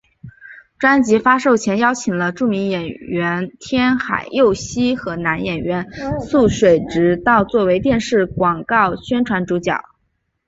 [0.79, 5.87] 专辑发售前邀请了著名女演员天海佑希和男演员
[6.21, 9.79] 速水直道作为电视广告宣传主角。